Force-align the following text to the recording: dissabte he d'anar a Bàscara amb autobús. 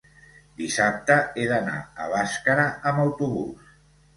dissabte 0.61 1.17
he 1.41 1.45
d'anar 1.53 1.75
a 2.07 2.09
Bàscara 2.17 2.67
amb 2.93 3.05
autobús. 3.07 3.71